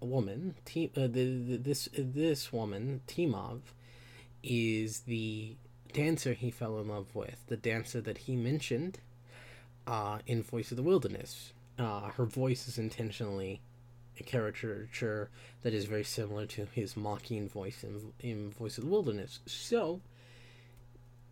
woman, 0.00 0.54
uh, 0.66 0.80
the, 0.94 1.08
the, 1.08 1.56
this 1.56 1.88
this 1.96 2.52
woman, 2.52 3.00
Timov, 3.06 3.60
is 4.42 5.00
the 5.00 5.54
dancer 5.92 6.32
he 6.32 6.50
fell 6.50 6.78
in 6.78 6.88
love 6.88 7.14
with, 7.14 7.36
the 7.48 7.56
dancer 7.56 8.00
that 8.00 8.18
he 8.18 8.36
mentioned 8.36 8.98
uh, 9.86 10.18
in 10.26 10.42
Voice 10.42 10.70
of 10.70 10.76
the 10.76 10.82
Wilderness. 10.82 11.52
Uh, 11.78 12.10
her 12.10 12.24
voice 12.24 12.68
is 12.68 12.78
intentionally 12.78 13.60
a 14.18 14.22
caricature 14.22 15.30
that 15.62 15.72
is 15.72 15.86
very 15.86 16.04
similar 16.04 16.46
to 16.46 16.66
his 16.66 16.96
mocking 16.96 17.48
voice 17.48 17.82
in, 17.82 18.12
in 18.20 18.50
Voice 18.50 18.78
of 18.78 18.84
the 18.84 18.90
Wilderness. 18.90 19.40
So, 19.46 20.00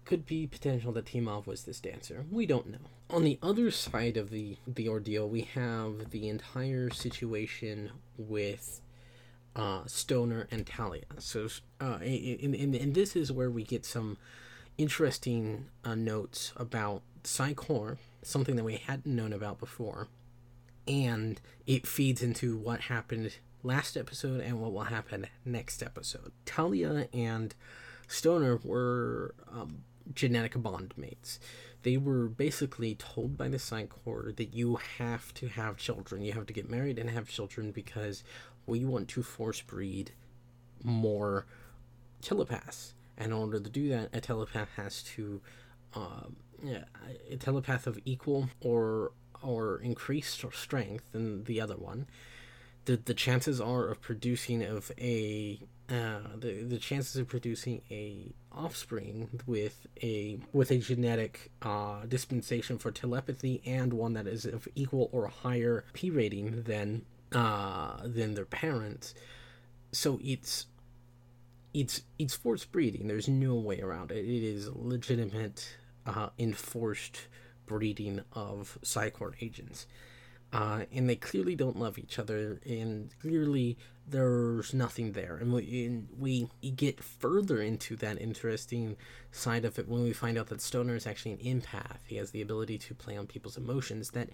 could 0.04 0.26
be 0.26 0.46
potential 0.46 0.92
that 0.92 1.06
Timov 1.06 1.46
was 1.46 1.64
this 1.64 1.80
dancer. 1.80 2.24
We 2.30 2.46
don't 2.46 2.70
know. 2.70 2.78
On 3.10 3.22
the 3.22 3.38
other 3.42 3.70
side 3.70 4.16
of 4.16 4.30
the, 4.30 4.56
the 4.66 4.88
ordeal, 4.88 5.28
we 5.28 5.42
have 5.42 6.10
the 6.10 6.28
entire 6.28 6.90
situation 6.90 7.90
with 8.16 8.80
uh, 9.54 9.82
Stoner 9.86 10.46
and 10.50 10.66
Talia. 10.66 11.04
So, 11.18 11.48
uh, 11.80 11.98
and, 12.00 12.54
and, 12.54 12.74
and 12.74 12.94
this 12.94 13.14
is 13.14 13.30
where 13.30 13.50
we 13.50 13.62
get 13.62 13.84
some 13.84 14.16
interesting 14.78 15.66
uh, 15.84 15.94
notes 15.94 16.52
about 16.56 17.02
Psi-Corps, 17.24 17.98
something 18.22 18.56
that 18.56 18.64
we 18.64 18.76
hadn't 18.76 19.14
known 19.14 19.32
about 19.32 19.58
before. 19.58 20.08
And 20.86 21.40
it 21.66 21.86
feeds 21.86 22.22
into 22.22 22.56
what 22.56 22.82
happened 22.82 23.36
last 23.62 23.96
episode 23.96 24.40
and 24.40 24.60
what 24.60 24.72
will 24.72 24.84
happen 24.84 25.26
next 25.44 25.82
episode. 25.82 26.32
Talia 26.46 27.08
and 27.12 27.54
Stoner 28.08 28.58
were 28.64 29.34
um, 29.52 29.82
genetic 30.14 30.60
bond 30.60 30.94
mates. 30.96 31.38
They 31.82 31.96
were 31.96 32.26
basically 32.28 32.94
told 32.94 33.36
by 33.36 33.48
the 33.48 33.58
Psi-Corps 33.58 34.32
that 34.36 34.52
you 34.52 34.76
have 34.98 35.32
to 35.34 35.48
have 35.48 35.76
children. 35.76 36.22
You 36.22 36.32
have 36.32 36.46
to 36.46 36.52
get 36.52 36.68
married 36.68 36.98
and 36.98 37.08
have 37.10 37.28
children 37.28 37.70
because 37.70 38.22
we 38.66 38.84
want 38.84 39.08
to 39.08 39.22
force 39.22 39.60
breed 39.60 40.12
more 40.82 41.46
telepaths. 42.22 42.94
And 43.20 43.32
in 43.32 43.38
order 43.38 43.60
to 43.60 43.70
do 43.70 43.90
that, 43.90 44.08
a 44.14 44.20
telepath 44.20 44.70
has 44.76 45.02
to, 45.02 45.42
um, 45.94 46.36
yeah, 46.64 46.84
a 47.30 47.36
telepath 47.36 47.86
of 47.86 48.00
equal 48.04 48.48
or 48.62 49.12
or 49.42 49.80
increased 49.80 50.44
strength 50.52 51.04
than 51.12 51.44
the 51.44 51.60
other 51.60 51.76
one. 51.76 52.06
The 52.86 52.96
the 52.96 53.14
chances 53.14 53.60
are 53.60 53.88
of 53.88 54.00
producing 54.00 54.64
of 54.64 54.90
a 54.98 55.60
uh, 55.90 56.20
the 56.38 56.62
the 56.62 56.78
chances 56.78 57.16
of 57.16 57.28
producing 57.28 57.82
a 57.90 58.32
offspring 58.52 59.28
with 59.46 59.86
a 60.02 60.38
with 60.54 60.70
a 60.70 60.78
genetic 60.78 61.50
uh, 61.60 62.06
dispensation 62.08 62.78
for 62.78 62.90
telepathy 62.90 63.60
and 63.66 63.92
one 63.92 64.14
that 64.14 64.26
is 64.26 64.46
of 64.46 64.66
equal 64.74 65.10
or 65.12 65.28
higher 65.28 65.84
P 65.92 66.08
rating 66.08 66.62
than 66.62 67.04
uh, 67.32 67.98
than 68.02 68.34
their 68.34 68.46
parents. 68.46 69.14
So 69.92 70.18
it's 70.22 70.66
it's 71.72 72.02
it's 72.18 72.34
forced 72.34 72.72
breeding. 72.72 73.06
There's 73.06 73.28
no 73.28 73.54
way 73.54 73.80
around 73.80 74.10
it. 74.10 74.24
It 74.24 74.42
is 74.42 74.68
legitimate 74.68 75.76
uh, 76.06 76.30
enforced 76.38 77.28
breeding 77.66 78.20
of 78.32 78.78
Psi-Corps 78.82 79.36
agents. 79.40 79.86
Uh, 80.52 80.84
and 80.92 81.08
they 81.08 81.14
clearly 81.14 81.54
don't 81.54 81.78
love 81.78 81.96
each 81.96 82.18
other, 82.18 82.60
and 82.66 83.14
clearly 83.20 83.78
there's 84.08 84.74
nothing 84.74 85.12
there. 85.12 85.36
And 85.36 85.52
we, 85.52 85.86
and 85.86 86.08
we 86.18 86.50
get 86.74 87.00
further 87.04 87.62
into 87.62 87.94
that 87.96 88.20
interesting 88.20 88.96
side 89.30 89.64
of 89.64 89.78
it 89.78 89.88
when 89.88 90.02
we 90.02 90.12
find 90.12 90.36
out 90.36 90.48
that 90.48 90.60
Stoner 90.60 90.96
is 90.96 91.06
actually 91.06 91.32
an 91.32 91.62
empath. 91.62 91.98
He 92.04 92.16
has 92.16 92.32
the 92.32 92.42
ability 92.42 92.78
to 92.78 92.94
play 92.96 93.16
on 93.16 93.28
people's 93.28 93.56
emotions. 93.56 94.10
That 94.10 94.30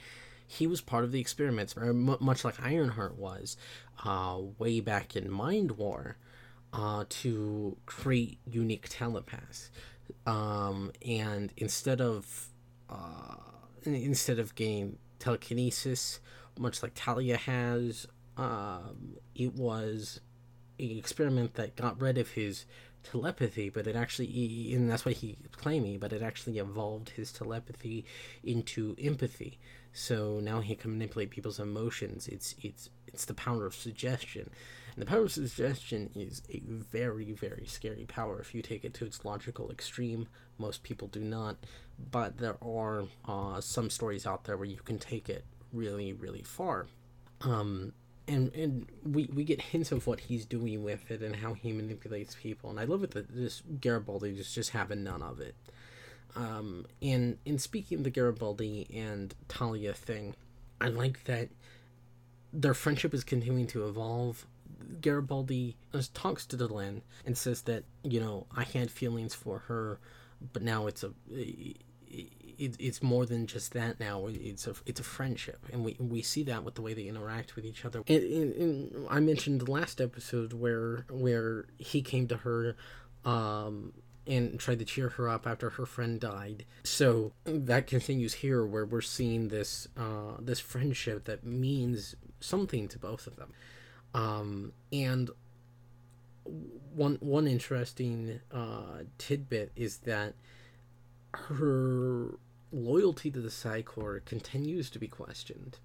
he 0.47 0.67
was 0.67 0.81
part 0.81 1.05
of 1.05 1.13
the 1.13 1.21
experiments, 1.21 1.75
very 1.75 1.93
much 1.93 2.47
like 2.47 2.63
Ironheart 2.63 3.19
was, 3.19 3.59
uh, 4.03 4.39
way 4.59 4.81
back 4.81 5.17
in 5.17 5.31
Mind 5.31 5.73
War, 5.73 6.17
uh, 6.73 7.05
to 7.09 7.77
create 7.87 8.39
unique 8.47 8.87
telepaths. 8.89 9.71
Um, 10.27 10.93
and 11.07 11.53
instead 11.57 12.01
of 12.01 12.49
uh, 12.89 13.37
instead 13.85 14.39
of 14.39 14.55
getting 14.55 14.99
telekinesis, 15.19 16.21
much 16.59 16.83
like 16.83 16.93
Talia 16.95 17.37
has, 17.37 18.07
um, 18.37 19.17
it 19.35 19.55
was 19.55 20.21
an 20.79 20.99
experiment 20.99 21.55
that 21.55 21.77
got 21.77 22.01
rid 22.01 22.19
of 22.19 22.31
his 22.31 22.67
telepathy, 23.03 23.71
but 23.71 23.87
it 23.87 23.97
actually, 23.97 24.73
and 24.75 24.91
that's 24.91 25.05
what 25.05 25.15
he 25.15 25.37
claiming, 25.53 25.99
but 25.99 26.13
it 26.13 26.23
actually 26.23 26.59
evolved 26.59 27.11
his 27.11 27.33
telepathy 27.33 28.05
into 28.43 28.97
empathy. 29.01 29.59
So 29.93 30.41
now 30.41 30.61
he 30.61 30.75
can 30.75 30.93
manipulate 30.93 31.31
people's 31.31 31.61
emotions. 31.61 32.29
It's 32.29 32.55
it's 32.63 32.91
it's 33.09 33.25
the 33.25 33.35
power 33.35 33.67
of 33.67 33.75
suggestion. 33.75 34.51
And 34.95 35.03
the 35.03 35.07
power 35.07 35.25
of 35.25 35.33
suggestion 35.33 36.11
is 36.15 36.43
a 36.51 36.63
very, 36.67 37.33
very 37.33 37.67
scary 37.67 38.07
power 38.07 38.41
if 38.41 38.55
you 38.55 38.63
take 38.63 38.85
it 38.85 38.95
to 38.95 39.05
its 39.05 39.25
logical 39.25 39.71
extreme. 39.71 40.29
Most 40.59 40.83
people 40.83 41.09
do 41.09 41.21
not, 41.21 41.57
but 42.11 42.39
there 42.39 42.57
are 42.63 43.05
uh, 43.27 43.61
some 43.61 43.91
stories 43.91 44.27
out 44.27 44.45
there 44.45 44.57
where 44.57 44.67
you 44.67 44.79
can 44.79 44.99
take 44.99 45.29
it 45.29 45.45
really, 45.73 46.13
really 46.13 46.43
far. 46.43 46.87
Um, 47.43 47.93
and 48.29 48.53
and 48.55 48.87
we, 49.05 49.29
we 49.33 49.45
get 49.45 49.61
hints 49.61 49.93
of 49.93 50.07
what 50.07 50.21
he's 50.21 50.47
doing 50.47 50.83
with 50.83 51.11
it 51.11 51.23
and 51.23 51.37
how 51.37 51.55
he 51.55 51.73
manipulates 51.73 52.35
people. 52.35 52.71
And 52.71 52.81
I 52.81 52.85
love 52.85 53.05
it 53.05 53.13
that 53.13 53.35
this 53.35 53.63
Garibaldi 53.81 54.31
is 54.31 54.53
just 54.53 54.71
having 54.71 55.05
none 55.05 55.23
of 55.23 55.41
it. 55.41 55.55
Um, 56.35 56.87
and 57.01 57.39
in 57.45 57.59
speaking 57.59 57.99
of 57.99 58.05
the 58.05 58.11
Garibaldi 58.11 58.89
and 58.93 59.35
Talia 59.49 59.95
thing, 59.95 60.35
I 60.81 60.89
like 60.89 61.25
that 61.25 61.49
their 62.61 62.75
friendship 62.75 63.13
is 63.13 63.25
continuing 63.25 63.67
to 63.69 63.87
evolve. 63.87 64.47
Garibaldi 65.01 65.77
talks 66.15 66.47
to 66.47 66.57
Delenn 66.57 67.03
and 67.25 67.37
says 67.37 67.63
that 67.63 67.85
you 68.03 68.21
know 68.21 68.47
I 68.57 68.65
had 68.65 68.91
feelings 68.91 69.35
for 69.35 69.61
her, 69.61 69.99
but 70.53 70.63
now 70.63 70.87
it's 70.87 71.05
a 71.05 71.13
it, 72.59 72.77
it's 72.79 73.03
more 73.03 73.27
than 73.27 73.47
just 73.47 73.73
that 73.73 74.01
now. 74.01 74.27
It's 74.29 74.67
a 74.67 74.75
it's 74.87 75.01
a 75.01 75.05
friendship, 75.05 75.67
and 75.73 75.85
we 75.85 75.97
we 75.99 76.23
see 76.23 76.43
that 76.45 76.65
with 76.65 76.75
the 76.75 76.83
way 76.83 76.95
they 76.95 77.07
interact 77.07 77.57
with 77.57 77.65
each 77.65 77.85
other. 77.85 78.03
And, 78.07 78.23
and, 78.23 78.55
and 78.55 79.07
I 79.11 79.21
mentioned 79.21 79.61
the 79.61 79.71
last 79.71 80.01
episode 80.01 80.53
where 80.53 81.05
where 81.11 81.67
he 81.77 82.03
came 82.03 82.29
to 82.29 82.39
her, 82.39 82.77
um, 83.25 83.93
and 84.27 84.59
tried 84.59 84.79
to 84.79 84.85
cheer 84.85 85.11
her 85.11 85.29
up 85.29 85.47
after 85.47 85.71
her 85.71 85.87
friend 85.87 86.19
died. 86.19 86.65
So 86.85 87.33
that 87.45 87.87
continues 87.87 88.35
here, 88.35 88.65
where 88.65 88.87
we're 88.87 89.01
seeing 89.01 89.49
this 89.49 89.89
uh, 89.97 90.37
this 90.39 90.61
friendship 90.61 91.25
that 91.25 91.45
means 91.45 92.17
something 92.41 92.89
to 92.89 92.99
both 92.99 93.27
of 93.27 93.37
them. 93.37 93.53
Um, 94.15 94.73
and 94.93 95.31
one 96.95 97.19
one 97.21 97.47
interesting 97.47 98.41
uh, 98.53 99.05
tidbit 99.19 99.73
is 99.77 99.99
that 99.99 100.35
her 101.33 102.39
loyalty 102.73 103.31
to 103.31 103.41
the 103.41 103.51
Psi-Corps 103.51 104.21
continues 104.21 104.91
to 104.91 104.99
be 104.99 105.09
questioned. 105.09 105.79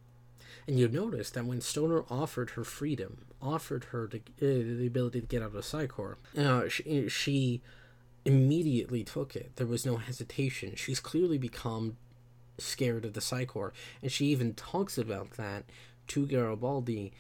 And 0.68 0.80
you 0.80 0.88
notice 0.88 1.30
that 1.32 1.46
when 1.46 1.62
Stoner 1.62 2.04
offered 2.10 2.52
her 2.52 2.64
freedom, 2.64 3.26
offered 3.42 3.86
her 3.86 4.08
to, 4.08 4.18
uh, 4.18 4.22
the 4.40 4.86
ability 4.88 5.22
to 5.22 5.28
get 5.28 5.42
out 5.42 5.56
of 5.56 5.66
Psi-Corps, 5.66 6.18
uh, 6.38 6.68
she, 6.70 7.10
she 7.10 7.62
immediately 8.26 9.04
took 9.04 9.36
it. 9.36 9.56
There 9.56 9.68
was 9.68 9.86
no 9.86 9.98
hesitation. 9.98 10.76
She's 10.76 11.00
clearly 11.00 11.38
become 11.38 11.98
scared 12.58 13.06
of 13.06 13.14
the 13.14 13.22
Psi-Corps, 13.22 13.74
and 14.02 14.12
she 14.12 14.28
even 14.28 14.54
talks 14.54 14.98
about 14.98 15.32
that 15.32 15.64
to 16.12 16.26
Garibaldi. 16.26 17.12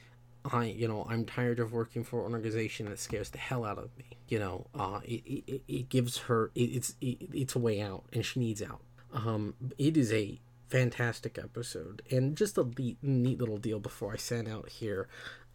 I, 0.43 0.65
you 0.65 0.87
know, 0.87 1.05
I'm 1.09 1.25
tired 1.25 1.59
of 1.59 1.71
working 1.71 2.03
for 2.03 2.25
an 2.25 2.33
organization 2.33 2.87
that 2.89 2.99
scares 2.99 3.29
the 3.29 3.37
hell 3.37 3.63
out 3.63 3.77
of 3.77 3.89
me. 3.97 4.17
You 4.27 4.39
know, 4.39 4.67
uh, 4.73 4.99
it, 5.03 5.21
it, 5.25 5.61
it 5.67 5.89
gives 5.89 6.17
her, 6.27 6.51
it, 6.55 6.69
it's, 6.77 6.95
it, 6.99 7.17
it's 7.41 7.55
a 7.55 7.59
way 7.59 7.81
out, 7.81 8.03
and 8.13 8.25
she 8.25 8.39
needs 8.39 8.61
out. 8.61 8.81
Um, 9.13 9.53
it 9.77 9.97
is 9.97 10.11
a 10.11 10.39
fantastic 10.69 11.37
episode, 11.37 12.01
and 12.09 12.37
just 12.37 12.57
a 12.57 12.65
neat, 12.77 12.97
neat 13.03 13.39
little 13.39 13.57
deal 13.57 13.79
before 13.79 14.13
I 14.13 14.17
send 14.17 14.47
out 14.47 14.69
here 14.69 15.07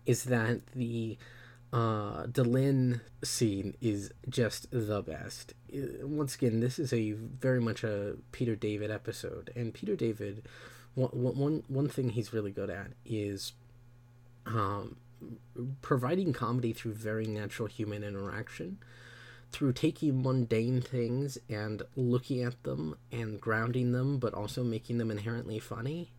is 0.04 0.24
that 0.24 0.66
the 0.74 1.18
uh 1.72 2.26
Delenn 2.26 3.00
scene 3.24 3.74
is 3.80 4.12
just 4.28 4.68
the 4.70 5.02
best. 5.02 5.54
Once 6.02 6.36
again, 6.36 6.60
this 6.60 6.78
is 6.78 6.92
a 6.92 7.12
very 7.12 7.60
much 7.60 7.82
a 7.82 8.16
Peter 8.30 8.54
David 8.54 8.90
episode, 8.90 9.50
and 9.56 9.74
Peter 9.74 9.96
David, 9.96 10.46
one 10.96 11.36
one 11.36 11.62
one 11.68 11.88
thing 11.88 12.10
he's 12.10 12.32
really 12.32 12.50
good 12.50 12.70
at 12.70 12.88
is 13.04 13.52
um 14.46 14.96
providing 15.80 16.32
comedy 16.32 16.72
through 16.72 16.92
very 16.92 17.26
natural 17.26 17.68
human 17.68 18.02
interaction 18.02 18.78
through 19.52 19.72
taking 19.72 20.22
mundane 20.22 20.80
things 20.80 21.38
and 21.48 21.82
looking 21.94 22.42
at 22.42 22.62
them 22.64 22.96
and 23.12 23.40
grounding 23.40 23.92
them, 23.92 24.18
but 24.18 24.34
also 24.34 24.62
making 24.62 24.98
them 24.98 25.10
inherently 25.10 25.58
funny. 25.58 26.12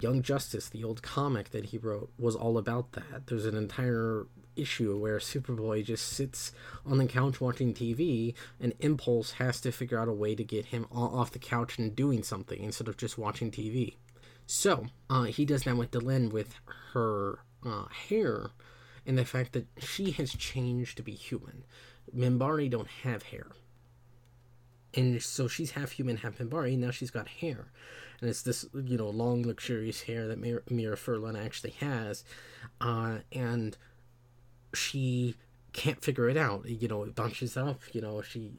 Young 0.00 0.22
Justice, 0.22 0.68
the 0.68 0.84
old 0.84 1.02
comic 1.02 1.50
that 1.50 1.66
he 1.66 1.78
wrote, 1.78 2.10
was 2.18 2.36
all 2.36 2.56
about 2.56 2.92
that. 2.92 3.26
There's 3.26 3.46
an 3.46 3.56
entire 3.56 4.26
issue 4.54 4.96
where 4.96 5.18
Superboy 5.18 5.84
just 5.84 6.06
sits 6.06 6.52
on 6.86 6.98
the 6.98 7.06
couch 7.06 7.40
watching 7.40 7.74
TV, 7.74 8.34
and 8.60 8.74
Impulse 8.80 9.32
has 9.32 9.60
to 9.62 9.72
figure 9.72 9.98
out 9.98 10.08
a 10.08 10.12
way 10.12 10.36
to 10.36 10.44
get 10.44 10.66
him 10.66 10.86
off 10.92 11.32
the 11.32 11.38
couch 11.38 11.78
and 11.78 11.96
doing 11.96 12.22
something 12.22 12.62
instead 12.62 12.86
of 12.86 12.96
just 12.96 13.18
watching 13.18 13.50
TV. 13.50 13.94
So 14.50 14.86
uh, 15.10 15.24
he 15.24 15.44
does 15.44 15.64
that 15.64 15.76
with 15.76 15.90
Delenn 15.90 16.32
with 16.32 16.54
her 16.94 17.40
uh, 17.62 17.84
hair 18.08 18.50
and 19.06 19.18
the 19.18 19.26
fact 19.26 19.52
that 19.52 19.66
she 19.78 20.12
has 20.12 20.32
changed 20.32 20.96
to 20.96 21.02
be 21.02 21.12
human. 21.12 21.64
Minbari 22.16 22.70
don't 22.70 22.88
have 22.88 23.24
hair. 23.24 23.48
And 24.94 25.22
so 25.22 25.48
she's 25.48 25.72
half 25.72 25.92
human, 25.92 26.16
half 26.16 26.38
Minbari. 26.38 26.78
Now 26.78 26.90
she's 26.90 27.10
got 27.10 27.28
hair. 27.28 27.70
And 28.22 28.30
it's 28.30 28.40
this, 28.40 28.64
you 28.72 28.96
know, 28.96 29.10
long, 29.10 29.42
luxurious 29.42 30.00
hair 30.00 30.26
that 30.28 30.38
Mira, 30.38 30.62
Mira 30.70 30.96
Furlan 30.96 31.38
actually 31.38 31.74
has. 31.80 32.24
Uh, 32.80 33.18
and 33.30 33.76
she 34.72 35.34
can't 35.72 36.02
figure 36.02 36.28
it 36.28 36.36
out. 36.36 36.68
You 36.68 36.88
know, 36.88 37.04
it 37.04 37.14
bunches 37.14 37.56
up. 37.56 37.80
You 37.92 38.00
know, 38.00 38.22
she 38.22 38.52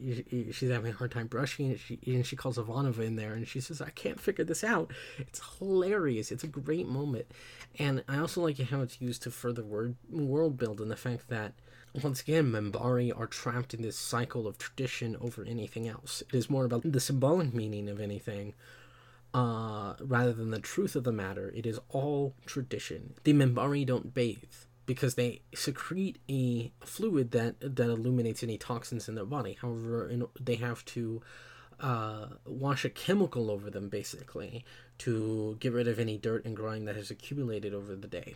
she's 0.51 0.69
having 0.69 0.91
a 0.91 0.95
hard 0.95 1.11
time 1.11 1.27
brushing 1.27 1.71
it. 1.71 1.79
She 1.79 1.99
and 2.05 2.25
she 2.25 2.35
calls 2.35 2.57
Ivanova 2.57 2.99
in 2.99 3.15
there, 3.15 3.33
and 3.33 3.47
she 3.47 3.59
says, 3.59 3.81
"I 3.81 3.89
can't 3.89 4.19
figure 4.19 4.45
this 4.45 4.63
out." 4.63 4.91
It's 5.17 5.41
hilarious. 5.57 6.31
It's 6.31 6.43
a 6.43 6.47
great 6.47 6.87
moment, 6.87 7.25
and 7.77 8.03
I 8.07 8.19
also 8.19 8.41
like 8.41 8.59
how 8.59 8.81
it's 8.81 9.01
used 9.01 9.23
to 9.23 9.31
further 9.31 9.63
word 9.63 9.95
world 10.09 10.57
build 10.57 10.81
and 10.81 10.91
the 10.91 10.95
fact 10.95 11.29
that 11.29 11.53
once 12.03 12.21
again, 12.21 12.51
Minbari 12.51 13.11
are 13.17 13.27
trapped 13.27 13.73
in 13.73 13.81
this 13.81 13.97
cycle 13.97 14.47
of 14.47 14.57
tradition 14.57 15.17
over 15.19 15.43
anything 15.43 15.87
else. 15.87 16.21
It 16.31 16.37
is 16.37 16.49
more 16.49 16.65
about 16.65 16.83
the 16.83 16.99
symbolic 16.99 17.53
meaning 17.53 17.89
of 17.89 17.99
anything. 17.99 18.53
Uh, 19.33 19.93
rather 19.99 20.33
than 20.33 20.49
the 20.49 20.59
truth 20.59 20.95
of 20.95 21.03
the 21.03 21.11
matter, 21.11 21.51
it 21.55 21.65
is 21.65 21.79
all 21.89 22.33
tradition. 22.45 23.13
The 23.23 23.33
Minbari 23.33 23.85
don't 23.85 24.13
bathe 24.13 24.53
because 24.89 25.13
they 25.13 25.39
secrete 25.53 26.17
a 26.27 26.71
fluid 26.83 27.29
that 27.29 27.59
that 27.59 27.91
illuminates 27.91 28.41
any 28.41 28.57
toxins 28.57 29.07
in 29.07 29.13
their 29.13 29.23
body. 29.23 29.55
However, 29.61 30.09
in, 30.09 30.25
they 30.39 30.55
have 30.55 30.83
to 30.85 31.21
uh, 31.79 32.25
wash 32.43 32.85
a 32.85 32.89
chemical 32.89 33.51
over 33.51 33.69
them 33.69 33.87
basically 33.87 34.65
to 34.97 35.57
get 35.59 35.73
rid 35.73 35.87
of 35.87 35.99
any 35.99 36.17
dirt 36.17 36.43
and 36.43 36.55
grime 36.55 36.85
that 36.85 36.95
has 36.95 37.11
accumulated 37.11 37.71
over 37.71 37.95
the 37.95 38.07
day 38.07 38.33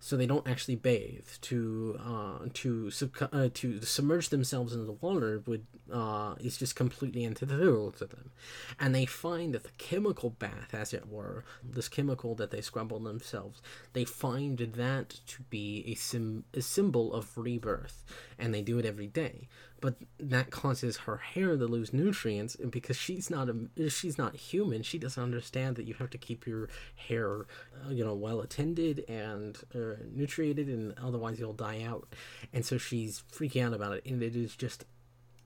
so 0.00 0.16
they 0.16 0.26
don't 0.26 0.48
actually 0.48 0.76
bathe. 0.76 1.26
To 1.42 1.98
uh, 2.04 2.48
to 2.54 2.90
sub- 2.90 3.28
uh, 3.32 3.48
to 3.54 3.80
submerge 3.82 4.28
themselves 4.28 4.72
in 4.74 4.86
the 4.86 4.92
water 4.92 5.42
would 5.46 5.66
uh, 5.92 6.34
is 6.40 6.56
just 6.56 6.76
completely 6.76 7.24
antithetical 7.24 7.92
to 7.92 8.06
them, 8.06 8.30
and 8.78 8.94
they 8.94 9.06
find 9.06 9.54
that 9.54 9.64
the 9.64 9.70
chemical 9.78 10.30
bath, 10.30 10.74
as 10.74 10.92
it 10.92 11.08
were, 11.08 11.44
this 11.62 11.88
chemical 11.88 12.34
that 12.34 12.50
they 12.50 12.60
scrub 12.60 12.92
on 12.92 13.04
themselves, 13.04 13.60
they 13.92 14.04
find 14.04 14.58
that 14.58 15.20
to 15.26 15.42
be 15.44 15.84
a 15.86 15.94
sim- 15.94 16.44
a 16.54 16.62
symbol 16.62 17.12
of 17.12 17.36
rebirth, 17.36 18.04
and 18.38 18.52
they 18.52 18.62
do 18.62 18.78
it 18.78 18.86
every 18.86 19.06
day 19.06 19.48
but 19.80 19.96
that 20.18 20.50
causes 20.50 20.98
her 20.98 21.18
hair 21.18 21.56
to 21.56 21.66
lose 21.66 21.92
nutrients 21.92 22.54
and 22.54 22.70
because 22.70 22.96
she's 22.96 23.28
not 23.30 23.48
a 23.48 23.90
she's 23.90 24.16
not 24.18 24.34
human 24.34 24.82
she 24.82 24.98
doesn't 24.98 25.22
understand 25.22 25.76
that 25.76 25.84
you 25.84 25.94
have 25.94 26.10
to 26.10 26.18
keep 26.18 26.46
your 26.46 26.68
hair 26.94 27.46
uh, 27.84 27.90
you 27.90 28.04
know 28.04 28.14
well 28.14 28.40
attended 28.40 29.04
and 29.08 29.58
uh, 29.74 29.96
nutriated 30.12 30.68
and 30.68 30.94
otherwise 31.02 31.38
you'll 31.38 31.52
die 31.52 31.82
out. 31.82 32.06
And 32.52 32.64
so 32.64 32.78
she's 32.78 33.22
freaking 33.32 33.64
out 33.64 33.74
about 33.74 33.94
it 33.94 34.06
and 34.06 34.22
it 34.22 34.36
is 34.36 34.56
just 34.56 34.84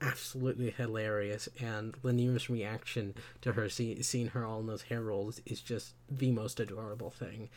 absolutely 0.01 0.71
hilarious. 0.71 1.49
And 1.61 1.95
Lennier's 2.03 2.49
reaction 2.49 3.15
to 3.43 3.53
her 3.53 3.69
see, 3.69 4.03
seeing 4.03 4.29
her 4.29 4.45
all 4.45 4.61
in 4.61 4.67
those 4.67 4.83
hair 4.83 5.03
rolls 5.03 5.41
is 5.47 5.61
just 5.61 5.95
the 6.11 6.31
most 6.31 6.61
adorable 6.61 7.11
thing 7.11 7.51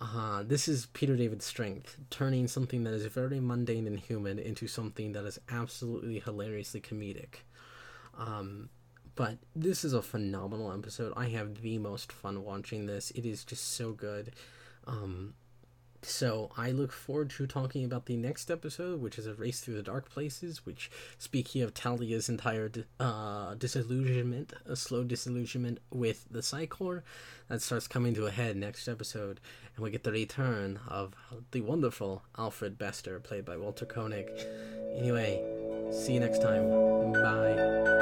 uh, 0.00 0.42
this 0.44 0.68
is 0.68 0.86
Peter 0.86 1.16
David's 1.16 1.44
strength, 1.44 1.96
turning 2.10 2.46
something 2.46 2.84
that 2.84 2.94
is 2.94 3.06
very 3.06 3.40
mundane 3.40 3.86
and 3.86 3.98
human 3.98 4.38
into 4.38 4.68
something 4.68 5.12
that 5.12 5.24
is 5.24 5.40
absolutely 5.50 6.20
hilariously 6.20 6.80
comedic. 6.80 7.42
Um, 8.16 8.68
but 9.16 9.38
this 9.56 9.84
is 9.84 9.92
a 9.92 10.02
phenomenal 10.02 10.72
episode. 10.72 11.12
I 11.16 11.28
have 11.30 11.62
the 11.62 11.78
most 11.78 12.12
fun 12.12 12.44
watching 12.44 12.86
this. 12.86 13.10
It 13.12 13.26
is 13.26 13.44
just 13.44 13.74
so 13.74 13.92
good. 13.92 14.34
Um, 14.86 15.34
so 16.08 16.50
I 16.56 16.70
look 16.70 16.92
forward 16.92 17.30
to 17.30 17.46
talking 17.46 17.84
about 17.84 18.06
the 18.06 18.16
next 18.16 18.50
episode, 18.50 19.00
which 19.00 19.18
is 19.18 19.26
a 19.26 19.34
race 19.34 19.60
through 19.60 19.74
the 19.74 19.82
dark 19.82 20.10
places. 20.10 20.64
Which, 20.64 20.90
speaking 21.18 21.62
of 21.62 21.74
Talia's 21.74 22.28
entire 22.28 22.70
uh, 22.98 23.54
disillusionment, 23.54 24.52
a 24.66 24.76
slow 24.76 25.04
disillusionment 25.04 25.78
with 25.90 26.26
the 26.30 26.42
Psi-Corps, 26.42 27.04
that 27.48 27.62
starts 27.62 27.86
coming 27.86 28.14
to 28.14 28.26
a 28.26 28.30
head 28.30 28.56
next 28.56 28.88
episode, 28.88 29.40
and 29.74 29.84
we 29.84 29.90
get 29.90 30.04
the 30.04 30.12
return 30.12 30.80
of 30.86 31.14
the 31.50 31.62
wonderful 31.62 32.22
Alfred 32.36 32.78
Bester, 32.78 33.18
played 33.20 33.44
by 33.44 33.56
Walter 33.56 33.86
Koenig. 33.86 34.28
Anyway, 34.96 35.42
see 35.92 36.14
you 36.14 36.20
next 36.20 36.42
time. 36.42 37.12
Bye. 37.12 37.97